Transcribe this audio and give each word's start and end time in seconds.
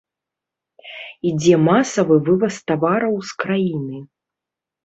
Ідзе 1.31 1.55
масавы 1.67 2.15
вываз 2.31 2.55
тавараў 2.73 3.15
з 3.33 3.39
краіны. 3.45 3.97